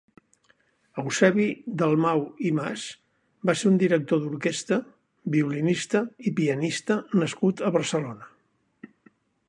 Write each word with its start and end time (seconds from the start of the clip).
Eusebi 1.01 1.43
Dalmau 1.81 2.23
i 2.49 2.53
Mas 2.61 2.85
va 3.49 3.55
ser 3.59 3.69
un 3.73 3.77
director 3.85 4.23
d'orquestra, 4.23 4.81
violinista 5.37 6.05
i 6.31 6.35
pianista 6.41 7.01
nascut 7.23 7.67
a 7.69 7.75
Barcelona. 7.79 8.31